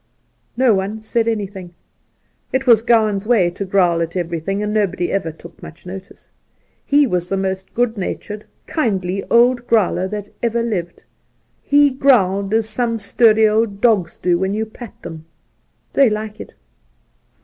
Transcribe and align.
No 0.57 0.73
one 0.73 0.99
said 0.99 1.27
anything; 1.27 1.75
it 2.51 2.65
was 2.65 2.81
Gowan's 2.81 3.27
way 3.27 3.51
to 3.51 3.63
growl 3.63 4.01
at 4.01 4.17
everything, 4.17 4.63
and 4.63 4.73
nobody 4.73 5.11
ever 5.11 5.31
took 5.31 5.61
much 5.61 5.85
notice. 5.85 6.27
He 6.83 7.05
was 7.05 7.29
the 7.29 7.37
most 7.37 7.71
good 7.75 7.97
natured, 7.99 8.45
kindly 8.65 9.23
old 9.29 9.67
growler 9.67 10.07
that 10.07 10.27
ever 10.41 10.63
lived'. 10.63 11.03
He 11.61 11.91
growled 11.91 12.51
as 12.51 12.67
some 12.67 12.97
sturdy 12.97 13.47
old 13.47 13.79
dogs 13.79 14.17
do 14.17 14.39
when 14.39 14.55
you 14.55 14.65
pat 14.65 14.99
them— 15.03 15.25
they 15.93 16.09
like 16.09 16.41
it. 16.41 16.55